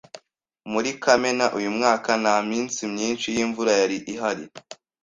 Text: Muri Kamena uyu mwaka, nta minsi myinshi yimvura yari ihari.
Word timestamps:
Muri 0.71 0.89
Kamena 1.03 1.45
uyu 1.57 1.69
mwaka, 1.77 2.11
nta 2.21 2.35
minsi 2.49 2.81
myinshi 2.93 3.27
yimvura 3.35 3.71
yari 3.81 3.97
ihari. 4.13 4.45